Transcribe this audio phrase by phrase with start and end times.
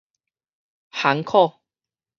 [0.89, 1.59] 反抗